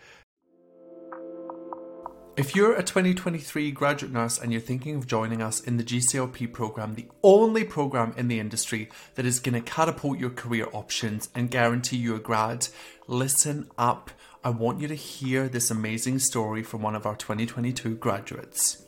If 2.38 2.54
you're 2.54 2.74
a 2.74 2.84
2023 2.84 3.72
graduate 3.72 4.12
nurse 4.12 4.38
and 4.38 4.52
you're 4.52 4.60
thinking 4.60 4.94
of 4.94 5.08
joining 5.08 5.42
us 5.42 5.58
in 5.58 5.76
the 5.76 5.82
GCLP 5.82 6.52
program, 6.52 6.94
the 6.94 7.08
only 7.24 7.64
program 7.64 8.14
in 8.16 8.28
the 8.28 8.38
industry 8.38 8.90
that 9.16 9.26
is 9.26 9.40
going 9.40 9.54
to 9.54 9.60
catapult 9.60 10.20
your 10.20 10.30
career 10.30 10.68
options 10.72 11.30
and 11.34 11.50
guarantee 11.50 11.96
you 11.96 12.14
a 12.14 12.20
grad, 12.20 12.68
listen 13.08 13.68
up. 13.76 14.12
I 14.44 14.50
want 14.50 14.80
you 14.80 14.86
to 14.86 14.94
hear 14.94 15.48
this 15.48 15.72
amazing 15.72 16.20
story 16.20 16.62
from 16.62 16.80
one 16.80 16.94
of 16.94 17.06
our 17.06 17.16
2022 17.16 17.96
graduates. 17.96 18.84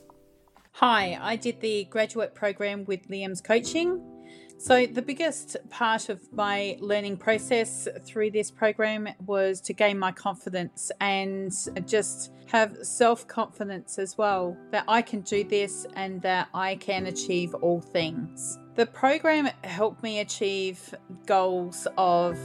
Hi, 0.75 1.19
I 1.21 1.35
did 1.35 1.59
the 1.59 1.83
graduate 1.85 2.33
program 2.33 2.85
with 2.85 3.07
Liam's 3.09 3.41
coaching. 3.41 4.01
So, 4.57 4.85
the 4.85 5.01
biggest 5.01 5.57
part 5.69 6.09
of 6.09 6.31
my 6.31 6.77
learning 6.79 7.17
process 7.17 7.87
through 8.05 8.31
this 8.31 8.49
program 8.49 9.09
was 9.25 9.59
to 9.61 9.73
gain 9.73 9.99
my 9.99 10.11
confidence 10.11 10.91
and 11.01 11.51
just 11.85 12.31
have 12.47 12.77
self 12.83 13.27
confidence 13.27 13.99
as 13.99 14.17
well 14.17 14.55
that 14.71 14.85
I 14.87 15.01
can 15.01 15.21
do 15.21 15.43
this 15.43 15.85
and 15.95 16.21
that 16.21 16.47
I 16.53 16.75
can 16.75 17.07
achieve 17.07 17.53
all 17.55 17.81
things. 17.81 18.57
The 18.75 18.85
program 18.85 19.49
helped 19.63 20.01
me 20.01 20.19
achieve 20.19 20.95
goals 21.25 21.85
of 21.97 22.37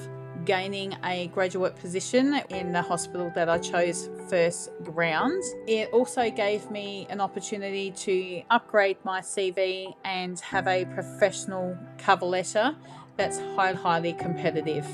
gaining 0.47 0.97
a 1.05 1.27
graduate 1.29 1.77
position 1.77 2.41
in 2.49 2.73
the 2.73 2.81
hospital 2.81 3.31
that 3.35 3.49
I 3.49 3.59
chose 3.59 4.09
first 4.31 4.71
round. 4.81 5.43
It 5.67 5.91
also 5.93 6.31
gave 6.31 6.71
me 6.71 7.07
an 7.11 7.21
opportunity 7.21 7.91
to 7.91 8.43
upgrade 8.51 8.97
my 9.05 9.21
CV 9.21 9.95
and 10.05 10.41
have 10.41 10.67
a 10.69 10.87
professional 10.87 11.77
cover 11.99 12.25
letter 12.25 12.75
that's 13.17 13.39
highly, 13.57 13.77
highly 13.77 14.13
competitive. 14.15 14.87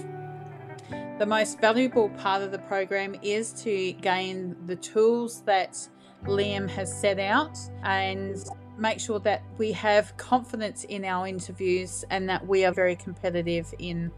The 1.18 1.26
most 1.26 1.60
valuable 1.60 2.08
part 2.08 2.42
of 2.42 2.50
the 2.50 2.58
program 2.58 3.14
is 3.22 3.52
to 3.62 3.92
gain 3.92 4.56
the 4.66 4.76
tools 4.76 5.42
that 5.42 5.86
Liam 6.24 6.68
has 6.70 6.92
set 6.92 7.18
out 7.18 7.58
and 7.84 8.36
make 8.78 8.98
sure 8.98 9.20
that 9.20 9.42
we 9.58 9.70
have 9.72 10.16
confidence 10.16 10.84
in 10.84 11.04
our 11.04 11.26
interviews 11.26 12.04
and 12.10 12.28
that 12.28 12.46
we 12.46 12.64
are 12.64 12.72
very 12.72 12.96
competitive 12.96 13.72
in 13.78 14.10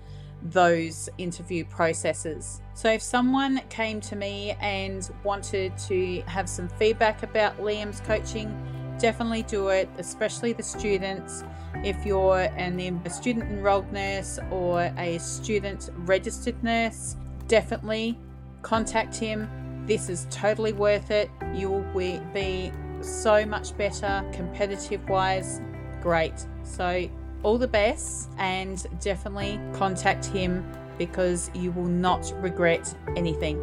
those 0.43 1.09
interview 1.19 1.64
processes. 1.64 2.61
So, 2.75 2.91
if 2.91 3.03
someone 3.03 3.61
came 3.69 4.00
to 4.03 4.17
me 4.17 4.57
and 4.61 5.09
wanted 5.23 5.76
to 5.88 6.23
have 6.26 6.49
some 6.49 6.69
feedback 6.69 7.23
about 7.23 7.59
Liam's 7.59 8.00
coaching, 8.00 8.55
definitely 8.99 9.43
do 9.43 9.69
it, 9.69 9.88
especially 9.99 10.53
the 10.53 10.62
students. 10.62 11.45
If 11.85 12.05
you're 12.07 12.50
an, 12.57 12.81
a 13.05 13.11
student 13.11 13.50
enrolled 13.50 13.93
nurse 13.93 14.38
or 14.50 14.93
a 14.99 15.19
student 15.19 15.91
registered 15.99 16.62
nurse, 16.62 17.17
definitely 17.49 18.19
contact 18.62 19.17
him. 19.17 19.49
This 19.87 20.09
is 20.09 20.26
totally 20.31 20.73
worth 20.73 21.11
it. 21.11 21.31
You 21.55 21.71
will 21.71 22.21
be 22.33 22.73
so 23.00 23.45
much 23.45 23.76
better 23.76 24.25
competitive 24.33 25.07
wise. 25.09 25.61
Great. 26.00 26.47
So, 26.62 27.09
all 27.45 27.59
the 27.59 27.69
best 27.69 28.31
and 28.39 28.87
definitely 29.01 29.61
contact 29.75 30.25
him 30.25 30.67
because 30.99 31.51
you 31.55 31.71
will 31.71 31.87
not 31.87 32.33
regret 32.41 32.93
anything. 33.17 33.59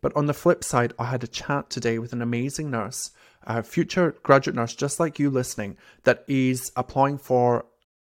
But 0.00 0.14
on 0.16 0.26
the 0.26 0.34
flip 0.34 0.62
side, 0.62 0.92
I 0.98 1.06
had 1.06 1.24
a 1.24 1.28
chat 1.28 1.70
today 1.70 1.98
with 1.98 2.12
an 2.12 2.22
amazing 2.22 2.70
nurse, 2.70 3.10
a 3.42 3.62
future 3.64 4.14
graduate 4.22 4.54
nurse, 4.54 4.74
just 4.74 5.00
like 5.00 5.18
you 5.18 5.28
listening, 5.28 5.76
that 6.04 6.24
is 6.28 6.70
applying 6.76 7.18
for 7.18 7.66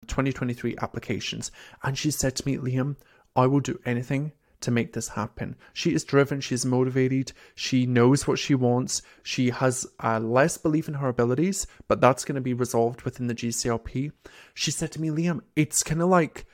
2023 0.08 0.76
applications. 0.82 1.52
And 1.84 1.98
she 1.98 2.10
said 2.10 2.38
to 2.38 2.46
me, 2.48 2.58
Liam, 2.58 2.96
I 3.36 3.48
will 3.48 3.60
do 3.60 3.80
anything 3.86 4.32
to 4.64 4.72
make 4.72 4.94
this 4.94 5.10
happen. 5.10 5.56
She 5.74 5.94
is 5.94 6.04
driven, 6.04 6.42
she's 6.42 6.66
motivated, 6.66 7.32
she 7.56 7.86
knows 7.86 8.28
what 8.28 8.40
she 8.40 8.56
wants, 8.56 9.02
she 9.22 9.52
has 9.52 9.86
uh, 10.04 10.20
less 10.20 10.58
belief 10.58 10.88
in 10.88 10.96
her 10.96 11.10
abilities, 11.10 11.68
but 11.88 12.02
that's 12.02 12.26
going 12.26 12.36
to 12.36 12.42
be 12.42 12.54
resolved 12.54 13.04
within 13.04 13.28
the 13.28 13.36
GCLP. 13.36 14.12
She 14.54 14.72
said 14.72 14.92
to 14.94 15.02
me, 15.02 15.10
Liam, 15.10 15.42
it's 15.56 15.84
kind 15.84 16.02
of 16.02 16.10
like, 16.10 16.46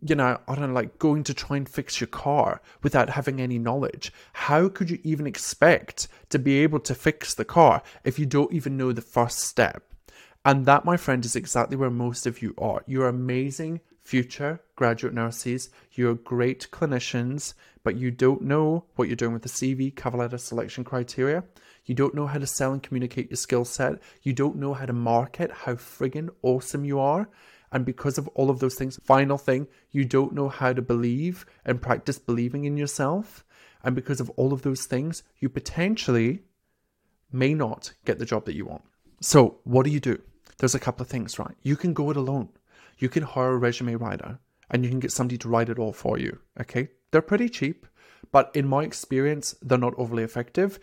you 0.00 0.14
know, 0.14 0.38
I 0.46 0.54
don't 0.54 0.68
know, 0.68 0.74
like 0.74 0.98
going 0.98 1.24
to 1.24 1.34
try 1.34 1.56
and 1.56 1.68
fix 1.68 2.00
your 2.00 2.08
car 2.08 2.60
without 2.82 3.10
having 3.10 3.40
any 3.40 3.58
knowledge. 3.58 4.12
How 4.32 4.68
could 4.68 4.90
you 4.90 4.98
even 5.02 5.26
expect 5.26 6.08
to 6.30 6.38
be 6.38 6.60
able 6.60 6.80
to 6.80 6.94
fix 6.94 7.34
the 7.34 7.44
car 7.44 7.82
if 8.04 8.18
you 8.18 8.26
don't 8.26 8.52
even 8.52 8.76
know 8.76 8.92
the 8.92 9.02
first 9.02 9.40
step? 9.40 9.82
And 10.44 10.66
that, 10.66 10.84
my 10.84 10.98
friend, 10.98 11.24
is 11.24 11.36
exactly 11.36 11.76
where 11.76 11.90
most 11.90 12.26
of 12.26 12.42
you 12.42 12.54
are. 12.58 12.82
You're 12.86 13.08
amazing 13.08 13.80
future 14.04 14.60
graduate 14.76 15.14
nurses, 15.14 15.70
you're 15.92 16.14
great 16.14 16.68
clinicians, 16.70 17.54
but 17.82 17.96
you 17.96 18.10
don't 18.10 18.42
know 18.42 18.84
what 18.96 19.08
you're 19.08 19.16
doing 19.16 19.32
with 19.32 19.42
the 19.42 19.48
CV 19.48 19.94
cover 19.94 20.18
letter 20.18 20.38
selection 20.38 20.84
criteria. 20.84 21.42
You 21.86 21.94
don't 21.94 22.14
know 22.14 22.26
how 22.26 22.38
to 22.38 22.46
sell 22.46 22.72
and 22.72 22.82
communicate 22.82 23.30
your 23.30 23.36
skill 23.36 23.64
set. 23.64 24.00
You 24.22 24.32
don't 24.32 24.56
know 24.56 24.74
how 24.74 24.86
to 24.86 24.92
market 24.92 25.50
how 25.50 25.74
friggin' 25.74 26.28
awesome 26.42 26.84
you 26.84 27.00
are. 27.00 27.28
And 27.72 27.84
because 27.84 28.18
of 28.18 28.28
all 28.28 28.50
of 28.50 28.60
those 28.60 28.76
things, 28.76 29.00
final 29.02 29.36
thing, 29.36 29.66
you 29.90 30.04
don't 30.04 30.32
know 30.32 30.48
how 30.48 30.72
to 30.72 30.82
believe 30.82 31.44
and 31.64 31.82
practice 31.82 32.18
believing 32.18 32.64
in 32.64 32.76
yourself. 32.76 33.44
And 33.82 33.96
because 33.96 34.20
of 34.20 34.30
all 34.30 34.52
of 34.52 34.62
those 34.62 34.84
things, 34.84 35.24
you 35.38 35.48
potentially 35.48 36.42
may 37.32 37.52
not 37.52 37.92
get 38.04 38.18
the 38.18 38.24
job 38.24 38.44
that 38.44 38.54
you 38.54 38.66
want. 38.66 38.82
So, 39.20 39.58
what 39.64 39.84
do 39.84 39.90
you 39.90 40.00
do? 40.00 40.22
There's 40.58 40.74
a 40.74 40.80
couple 40.80 41.02
of 41.02 41.10
things, 41.10 41.38
right? 41.38 41.54
You 41.62 41.76
can 41.76 41.92
go 41.92 42.10
it 42.10 42.16
alone 42.16 42.50
you 42.98 43.08
can 43.08 43.22
hire 43.22 43.52
a 43.52 43.58
resume 43.58 43.94
writer 43.94 44.38
and 44.70 44.84
you 44.84 44.90
can 44.90 45.00
get 45.00 45.12
somebody 45.12 45.38
to 45.38 45.48
write 45.48 45.68
it 45.68 45.78
all 45.78 45.92
for 45.92 46.18
you. 46.18 46.38
Okay. 46.60 46.88
They're 47.10 47.22
pretty 47.22 47.48
cheap, 47.48 47.86
but 48.32 48.50
in 48.54 48.66
my 48.66 48.82
experience, 48.82 49.54
they're 49.62 49.78
not 49.78 49.94
overly 49.96 50.24
effective. 50.24 50.80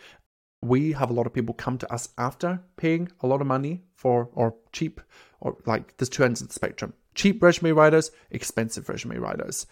We 0.62 0.94
have 0.94 1.10
a 1.10 1.14
lot 1.14 1.26
of 1.26 1.34
people 1.34 1.54
come 1.54 1.78
to 1.80 1.92
us 1.92 2.10
after 2.18 2.62
paying 2.78 3.10
a 3.22 3.28
lot 3.28 3.42
of 3.42 3.48
money 3.48 3.82
for, 3.96 4.30
or 4.34 4.56
cheap, 4.72 5.02
or 5.42 5.58
like 5.66 5.98
there's 5.98 6.10
two 6.10 6.24
ends 6.24 6.42
of 6.42 6.48
the 6.48 6.54
spectrum 6.54 6.94
cheap 7.16 7.42
resume 7.44 7.72
writers, 7.72 8.12
expensive 8.30 8.90
resume 8.90 9.18
writers. 9.18 9.66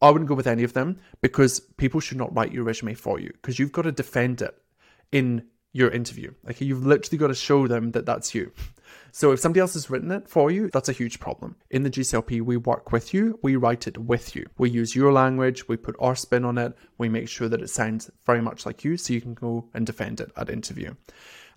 I 0.00 0.10
wouldn't 0.10 0.28
go 0.28 0.34
with 0.34 0.48
any 0.48 0.64
of 0.64 0.72
them 0.72 0.98
because 1.20 1.60
people 1.60 2.00
should 2.00 2.18
not 2.18 2.34
write 2.34 2.52
your 2.52 2.64
resume 2.64 2.94
for 2.94 3.20
you 3.20 3.30
because 3.32 3.58
you've 3.58 3.72
got 3.72 3.82
to 3.82 3.92
defend 3.92 4.42
it 4.42 4.60
in 5.12 5.46
your 5.72 5.90
interview. 5.90 6.32
Okay, 6.50 6.64
you've 6.64 6.86
literally 6.86 7.18
got 7.18 7.28
to 7.28 7.34
show 7.34 7.66
them 7.66 7.92
that 7.92 8.06
that's 8.06 8.34
you. 8.34 8.52
So 9.14 9.32
if 9.32 9.40
somebody 9.40 9.60
else 9.60 9.74
has 9.74 9.90
written 9.90 10.10
it 10.10 10.26
for 10.26 10.50
you, 10.50 10.70
that's 10.72 10.88
a 10.88 10.92
huge 10.92 11.20
problem. 11.20 11.56
In 11.70 11.82
the 11.82 11.90
GCLP, 11.90 12.40
we 12.40 12.56
work 12.56 12.92
with 12.92 13.12
you, 13.12 13.38
we 13.42 13.56
write 13.56 13.86
it 13.86 13.98
with 13.98 14.34
you. 14.34 14.46
We 14.56 14.70
use 14.70 14.96
your 14.96 15.12
language, 15.12 15.68
we 15.68 15.76
put 15.76 15.96
our 15.98 16.14
spin 16.14 16.46
on 16.46 16.56
it, 16.56 16.74
we 16.96 17.10
make 17.10 17.28
sure 17.28 17.48
that 17.48 17.60
it 17.60 17.68
sounds 17.68 18.10
very 18.24 18.40
much 18.40 18.64
like 18.64 18.84
you 18.84 18.96
so 18.96 19.12
you 19.12 19.20
can 19.20 19.34
go 19.34 19.68
and 19.74 19.84
defend 19.84 20.20
it 20.20 20.32
at 20.36 20.48
interview. 20.48 20.94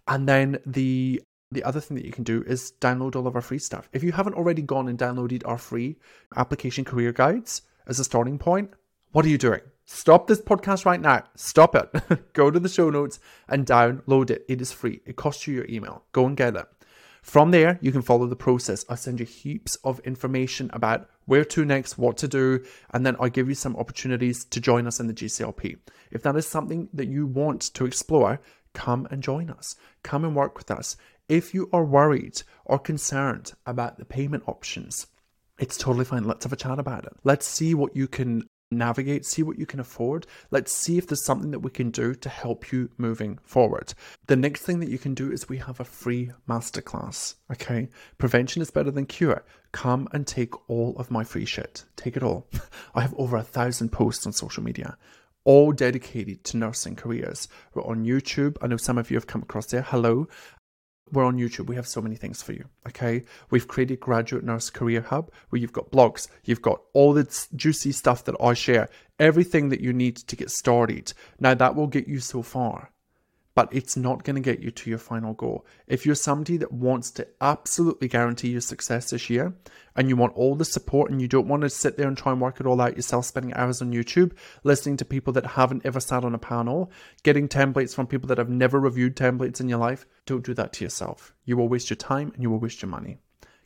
And 0.08 0.28
then 0.28 0.60
the 0.66 1.22
the 1.52 1.64
other 1.64 1.80
thing 1.80 1.96
that 1.96 2.06
you 2.06 2.12
can 2.12 2.24
do 2.24 2.44
is 2.46 2.74
download 2.82 3.16
all 3.16 3.28
of 3.28 3.36
our 3.36 3.42
free 3.42 3.60
stuff. 3.60 3.88
If 3.94 4.04
you 4.04 4.12
haven't 4.12 4.34
already 4.34 4.62
gone 4.62 4.90
and 4.90 4.98
downloaded 4.98 5.44
our 5.46 5.58
free 5.58 5.98
application 6.36 6.84
career 6.84 7.14
guides 7.14 7.62
as 7.88 8.00
a 8.00 8.04
starting 8.04 8.38
point, 8.38 8.72
what 9.12 9.24
are 9.24 9.30
you 9.30 9.38
doing? 9.38 9.62
Stop 9.88 10.26
this 10.26 10.42
podcast 10.42 10.84
right 10.84 11.00
now. 11.00 11.24
Stop 11.36 11.76
it. 11.76 11.90
Go 12.34 12.50
to 12.50 12.60
the 12.60 12.70
show 12.70 12.90
notes 12.90 13.20
and 13.48 13.68
download 13.68 14.32
it. 14.32 14.44
It 14.48 14.60
is 14.60 14.72
free. 14.72 15.02
It 15.06 15.16
costs 15.16 15.46
you 15.46 15.54
your 15.54 15.68
email. 15.70 16.04
Go 16.12 16.26
and 16.26 16.36
get 16.36 16.56
it. 16.56 16.66
From 17.22 17.52
there, 17.52 17.80
you 17.82 17.92
can 17.92 18.02
follow 18.02 18.28
the 18.28 18.36
process. 18.36 18.86
I 18.90 18.96
send 18.96 19.20
you 19.20 19.26
heaps 19.26 19.78
of 19.84 20.00
information 20.02 20.70
about 20.74 21.10
where 21.26 21.46
to 21.46 21.66
next, 21.66 21.98
what 21.98 22.18
to 22.18 22.28
do, 22.28 22.64
and 22.92 23.06
then 23.06 23.16
I 23.20 23.30
give 23.30 23.48
you 23.48 23.56
some 23.56 23.76
opportunities 23.76 24.46
to 24.46 24.60
join 24.60 24.86
us 24.88 25.00
in 25.00 25.08
the 25.08 25.14
GCLP. 25.14 25.78
If 26.12 26.24
that 26.24 26.36
is 26.36 26.48
something 26.48 26.90
that 26.94 27.08
you 27.08 27.26
want 27.26 27.74
to 27.74 27.86
explore, 27.86 28.42
come 28.74 29.08
and 29.10 29.24
join 29.24 29.50
us. 29.50 29.76
Come 30.04 30.24
and 30.24 30.36
work 30.36 30.58
with 30.58 30.70
us. 30.70 30.98
If 31.28 31.54
you 31.54 31.70
are 31.74 31.84
worried 31.84 32.42
or 32.64 32.78
concerned 32.78 33.54
about 33.66 33.98
the 33.98 34.06
payment 34.06 34.44
options, 34.48 35.08
it's 35.58 35.78
totally 35.78 36.06
fine. 36.06 36.26
Let's 36.26 36.46
have 36.46 36.54
a 36.54 36.58
chat 36.58 36.80
about 36.80 37.06
it. 37.06 37.14
Let's 37.24 37.48
see 37.48 37.74
what 37.74 37.96
you 37.96 38.08
can 38.08 38.48
navigate, 38.72 39.26
see 39.26 39.44
what 39.44 39.60
you 39.60 39.66
can 39.66 39.80
afford. 39.80 40.26
Let's 40.52 40.72
see 40.72 40.98
if 40.98 41.08
there's 41.08 41.24
something 41.24 41.52
that 41.52 41.60
we 41.60 41.72
can 41.72 41.92
do 41.92 42.14
to 42.16 42.30
help 42.30 42.72
you 42.72 42.90
moving 42.98 43.40
forward. 43.44 43.94
The 44.28 44.36
next 44.36 44.62
thing 44.62 44.80
that 44.80 44.90
you 44.90 44.98
can 44.98 45.14
do 45.14 45.32
is 45.32 45.48
we 45.48 45.58
have 45.60 45.80
a 45.80 45.86
free 45.86 46.32
masterclass. 46.50 47.36
Okay, 47.52 47.90
prevention 48.18 48.62
is 48.62 48.72
better 48.72 48.92
than 48.92 49.06
cure. 49.06 49.44
Come 49.72 50.08
and 50.12 50.26
take 50.26 50.70
all 50.70 50.96
of 50.98 51.12
my 51.12 51.24
free 51.24 51.46
shit. 51.46 51.86
Take 51.96 52.18
it 52.18 52.24
all. 52.24 52.48
I 52.96 53.02
have 53.02 53.14
over 53.18 53.38
a 53.38 53.44
thousand 53.44 53.90
posts 53.90 54.26
on 54.26 54.34
social 54.34 54.64
media. 54.64 54.98
All 55.44 55.74
dedicated 55.74 56.44
to 56.46 56.58
nursing 56.58 56.96
careers. 56.96 57.48
We're 57.74 57.86
on 57.86 58.04
YouTube. 58.04 58.58
I 58.62 58.68
know 58.68 58.78
some 58.78 58.98
of 58.98 59.12
you 59.12 59.18
have 59.18 59.28
come 59.28 59.44
across 59.44 59.68
there. 59.68 59.84
Hello. 59.84 60.28
We're 61.12 61.26
on 61.26 61.38
YouTube. 61.38 61.68
We 61.68 61.76
have 61.76 61.88
so 61.88 62.02
many 62.02 62.16
things 62.16 62.42
for 62.42 62.54
you. 62.54 62.66
Okay. 62.88 63.24
We've 63.52 63.68
created 63.68 64.00
Graduate 64.00 64.44
Nurse 64.44 64.70
Career 64.70 65.02
Hub 65.02 65.32
where 65.50 65.62
you've 65.62 65.74
got 65.74 65.92
blogs, 65.92 66.28
you've 66.44 66.62
got 66.62 66.82
all 66.94 67.14
this 67.14 67.48
juicy 67.56 67.92
stuff 67.92 68.24
that 68.26 68.36
I 68.42 68.54
share, 68.54 68.90
everything 69.20 69.70
that 69.70 69.82
you 69.82 69.94
need 69.94 70.18
to 70.18 70.36
get 70.36 70.50
started. 70.50 71.14
Now, 71.40 71.54
that 71.54 71.76
will 71.76 71.88
get 71.88 72.08
you 72.08 72.20
so 72.20 72.42
far. 72.42 72.92
But 73.56 73.70
it's 73.72 73.96
not 73.96 74.24
going 74.24 74.36
to 74.36 74.42
get 74.42 74.60
you 74.60 74.70
to 74.70 74.90
your 74.90 75.00
final 75.00 75.34
goal. 75.34 75.66
If 75.88 76.06
you're 76.06 76.14
somebody 76.14 76.58
that 76.58 76.72
wants 76.72 77.10
to 77.12 77.28
absolutely 77.40 78.10
guarantee 78.10 78.50
your 78.50 78.62
success 78.62 79.10
this 79.10 79.30
year 79.30 79.54
and 79.96 80.10
you 80.10 80.18
want 80.18 80.36
all 80.36 80.56
the 80.56 80.66
support 80.66 81.10
and 81.10 81.22
you 81.22 81.30
don't 81.30 81.48
want 81.48 81.62
to 81.62 81.70
sit 81.70 81.98
there 81.98 82.08
and 82.08 82.18
try 82.18 82.34
and 82.34 82.42
work 82.42 82.60
it 82.60 82.66
all 82.66 82.82
out 82.82 82.98
yourself, 82.98 83.26
spending 83.26 83.54
hours 83.54 83.82
on 83.82 83.94
YouTube, 83.94 84.34
listening 84.64 84.98
to 84.98 85.06
people 85.06 85.32
that 85.34 85.46
haven't 85.46 85.86
ever 85.86 86.02
sat 86.02 86.26
on 86.26 86.36
a 86.36 86.38
panel, 86.38 86.92
getting 87.24 87.48
templates 87.48 87.96
from 87.96 88.08
people 88.08 88.28
that 88.28 88.38
have 88.38 88.50
never 88.50 88.80
reviewed 88.80 89.16
templates 89.16 89.62
in 89.62 89.70
your 89.70 89.80
life, 89.80 90.06
don't 90.26 90.46
do 90.46 90.54
that 90.54 90.74
to 90.74 90.84
yourself. 90.84 91.34
You 91.46 91.56
will 91.56 91.70
waste 91.70 91.90
your 91.90 91.98
time 91.98 92.32
and 92.34 92.44
you 92.44 92.50
will 92.50 92.60
waste 92.60 92.82
your 92.82 92.90
money. 92.90 93.20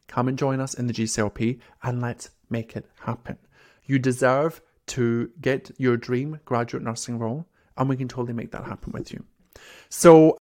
Come 0.08 0.28
and 0.28 0.38
join 0.38 0.60
us 0.60 0.76
in 0.76 0.86
the 0.88 0.94
GCLP 0.94 1.60
and 1.82 2.02
let's 2.02 2.30
make 2.50 2.76
it 2.76 2.86
happen. 3.02 3.38
You 3.86 3.98
deserve 3.98 4.62
to 4.88 5.32
get 5.42 5.72
your 5.78 5.98
dream 5.98 6.40
graduate 6.46 6.84
nursing 6.84 7.20
role, 7.20 7.48
and 7.78 7.88
we 7.88 7.96
can 7.96 8.08
totally 8.08 8.34
make 8.34 8.52
that 8.52 8.66
happen 8.66 8.92
with 8.92 9.14
you. 9.14 9.24
So 9.90 10.38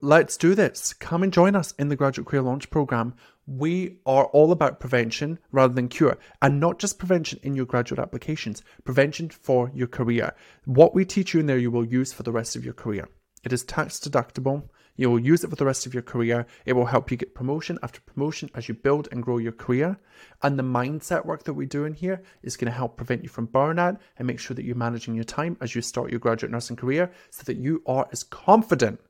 let's 0.00 0.36
do 0.36 0.54
this. 0.54 0.92
Come 0.92 1.22
and 1.22 1.32
join 1.32 1.56
us 1.56 1.72
in 1.78 1.88
the 1.88 1.96
Graduate 1.96 2.26
Career 2.26 2.42
Launch 2.42 2.70
Program. 2.70 3.14
We 3.46 3.98
are 4.06 4.26
all 4.26 4.52
about 4.52 4.80
prevention 4.80 5.38
rather 5.52 5.74
than 5.74 5.88
cure, 5.88 6.16
and 6.40 6.60
not 6.60 6.78
just 6.78 6.98
prevention 6.98 7.40
in 7.42 7.54
your 7.54 7.66
graduate 7.66 8.00
applications, 8.00 8.62
prevention 8.84 9.28
for 9.28 9.70
your 9.74 9.86
career. 9.86 10.34
What 10.64 10.94
we 10.94 11.04
teach 11.04 11.34
you 11.34 11.40
in 11.40 11.46
there, 11.46 11.58
you 11.58 11.70
will 11.70 11.84
use 11.84 12.12
for 12.12 12.22
the 12.22 12.32
rest 12.32 12.56
of 12.56 12.64
your 12.64 12.74
career. 12.74 13.08
It 13.44 13.52
is 13.52 13.62
tax 13.62 13.98
deductible. 13.98 14.68
You 14.96 15.10
will 15.10 15.18
use 15.18 15.42
it 15.42 15.50
for 15.50 15.56
the 15.56 15.64
rest 15.64 15.86
of 15.86 15.94
your 15.94 16.02
career. 16.02 16.46
It 16.64 16.74
will 16.74 16.86
help 16.86 17.10
you 17.10 17.16
get 17.16 17.34
promotion 17.34 17.78
after 17.82 18.00
promotion 18.00 18.50
as 18.54 18.68
you 18.68 18.74
build 18.74 19.08
and 19.10 19.22
grow 19.22 19.38
your 19.38 19.52
career. 19.52 19.98
And 20.42 20.58
the 20.58 20.62
mindset 20.62 21.24
work 21.26 21.42
that 21.44 21.54
we 21.54 21.66
do 21.66 21.84
in 21.84 21.94
here 21.94 22.22
is 22.42 22.56
going 22.56 22.70
to 22.70 22.76
help 22.76 22.96
prevent 22.96 23.22
you 23.22 23.28
from 23.28 23.48
burnout 23.48 23.98
and 24.16 24.26
make 24.26 24.38
sure 24.38 24.54
that 24.54 24.64
you're 24.64 24.76
managing 24.76 25.14
your 25.14 25.24
time 25.24 25.56
as 25.60 25.74
you 25.74 25.82
start 25.82 26.10
your 26.10 26.20
graduate 26.20 26.52
nursing 26.52 26.76
career 26.76 27.10
so 27.30 27.42
that 27.44 27.56
you 27.56 27.82
are 27.86 28.08
as 28.12 28.22
confident 28.22 29.00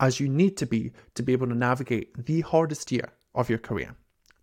as 0.00 0.20
you 0.20 0.28
need 0.28 0.56
to 0.56 0.66
be 0.66 0.92
to 1.14 1.22
be 1.22 1.32
able 1.32 1.46
to 1.46 1.54
navigate 1.54 2.26
the 2.26 2.40
hardest 2.40 2.90
year 2.90 3.12
of 3.34 3.48
your 3.48 3.58
career. 3.58 3.94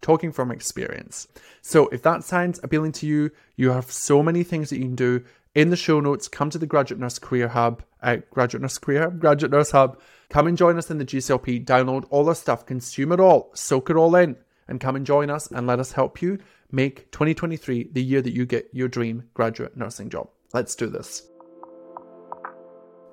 Talking 0.01 0.31
from 0.31 0.51
experience. 0.51 1.27
So, 1.61 1.87
if 1.87 2.03
that 2.03 2.23
sounds 2.23 2.59
appealing 2.61 2.91
to 2.93 3.07
you, 3.07 3.31
you 3.55 3.71
have 3.71 3.91
so 3.91 4.21
many 4.21 4.43
things 4.43 4.69
that 4.69 4.77
you 4.77 4.83
can 4.83 4.95
do. 4.95 5.23
In 5.55 5.69
the 5.69 5.77
show 5.77 6.01
notes, 6.01 6.27
come 6.27 6.49
to 6.49 6.57
the 6.57 6.67
Graduate 6.67 6.99
Nurse 6.99 7.17
Career 7.17 7.47
Hub, 7.47 7.81
uh, 8.03 8.17
Graduate 8.29 8.61
Nurse 8.61 8.77
Career, 8.77 9.03
Hub, 9.03 9.21
Graduate 9.21 9.53
Nurse 9.53 9.71
Hub. 9.71 9.97
Come 10.29 10.47
and 10.47 10.57
join 10.57 10.77
us 10.77 10.91
in 10.91 10.97
the 10.97 11.05
GCLP. 11.05 11.65
Download 11.65 12.03
all 12.09 12.27
our 12.27 12.35
stuff, 12.35 12.65
consume 12.65 13.13
it 13.13 13.21
all, 13.21 13.51
soak 13.53 13.89
it 13.89 13.95
all 13.95 14.13
in, 14.17 14.35
and 14.67 14.81
come 14.81 14.97
and 14.97 15.05
join 15.05 15.29
us 15.29 15.49
and 15.49 15.65
let 15.65 15.79
us 15.79 15.93
help 15.93 16.21
you 16.21 16.39
make 16.73 17.09
2023 17.11 17.91
the 17.93 18.03
year 18.03 18.21
that 18.21 18.33
you 18.33 18.45
get 18.45 18.67
your 18.73 18.89
dream 18.89 19.29
graduate 19.33 19.77
nursing 19.77 20.09
job. 20.09 20.27
Let's 20.53 20.75
do 20.75 20.87
this. 20.87 21.23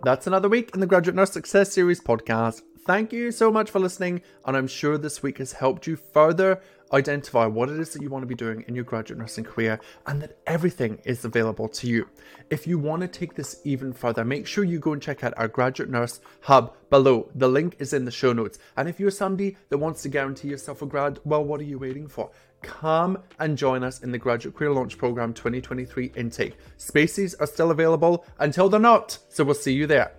That's 0.02 0.26
another 0.26 0.48
week 0.48 0.72
in 0.74 0.80
the 0.80 0.86
Graduate 0.86 1.14
Nurse 1.14 1.30
Success 1.30 1.72
Series 1.72 2.00
podcast. 2.00 2.62
Thank 2.84 3.12
you 3.12 3.30
so 3.30 3.52
much 3.52 3.70
for 3.70 3.78
listening, 3.78 4.20
and 4.44 4.56
I'm 4.56 4.66
sure 4.66 4.98
this 4.98 5.22
week 5.22 5.38
has 5.38 5.52
helped 5.52 5.86
you 5.86 5.94
further 5.94 6.60
identify 6.92 7.46
what 7.46 7.68
it 7.68 7.78
is 7.78 7.92
that 7.92 8.02
you 8.02 8.10
want 8.10 8.22
to 8.22 8.26
be 8.26 8.34
doing 8.34 8.64
in 8.68 8.74
your 8.74 8.84
graduate 8.84 9.18
nursing 9.18 9.44
career 9.44 9.80
and 10.06 10.20
that 10.22 10.38
everything 10.46 10.98
is 11.04 11.24
available 11.24 11.68
to 11.68 11.86
you. 11.86 12.08
If 12.50 12.66
you 12.66 12.78
want 12.78 13.02
to 13.02 13.08
take 13.08 13.34
this 13.34 13.60
even 13.64 13.92
further, 13.92 14.24
make 14.24 14.46
sure 14.46 14.64
you 14.64 14.78
go 14.78 14.92
and 14.92 15.02
check 15.02 15.24
out 15.24 15.34
our 15.36 15.48
graduate 15.48 15.90
nurse 15.90 16.20
hub 16.42 16.74
below. 16.90 17.30
The 17.34 17.48
link 17.48 17.76
is 17.78 17.92
in 17.92 18.04
the 18.04 18.10
show 18.10 18.32
notes. 18.32 18.58
And 18.76 18.88
if 18.88 19.00
you're 19.00 19.10
somebody 19.10 19.56
that 19.70 19.78
wants 19.78 20.02
to 20.02 20.08
guarantee 20.08 20.48
yourself 20.48 20.82
a 20.82 20.86
grad, 20.86 21.18
well, 21.24 21.44
what 21.44 21.60
are 21.60 21.64
you 21.64 21.78
waiting 21.78 22.08
for? 22.08 22.30
Come 22.62 23.18
and 23.40 23.58
join 23.58 23.82
us 23.82 24.02
in 24.02 24.12
the 24.12 24.18
Graduate 24.18 24.54
Career 24.54 24.72
Launch 24.72 24.96
Program 24.96 25.34
2023 25.34 26.12
intake. 26.14 26.56
Spaces 26.76 27.34
are 27.34 27.46
still 27.46 27.72
available 27.72 28.24
until 28.38 28.68
they're 28.68 28.78
not, 28.78 29.18
so 29.28 29.42
we'll 29.42 29.54
see 29.54 29.72
you 29.72 29.86
there. 29.86 30.12